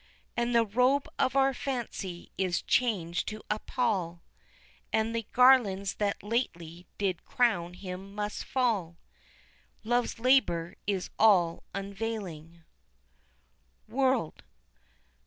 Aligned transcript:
And 0.35 0.55
the 0.55 0.65
robe 0.65 1.07
of 1.19 1.35
our 1.35 1.53
fancy 1.53 2.31
is 2.35 2.63
changed 2.63 3.27
to 3.27 3.43
a 3.51 3.59
pall 3.59 4.23
And 4.91 5.15
the 5.15 5.27
garlands 5.31 5.93
that 5.97 6.23
lately 6.23 6.87
did 6.97 7.23
crown 7.23 7.75
him 7.75 8.15
must 8.15 8.43
fall; 8.43 8.97
Love's 9.83 10.17
labor 10.17 10.73
is 10.87 11.11
all 11.19 11.61
unavailing. 11.75 12.63
_World. 13.87 14.39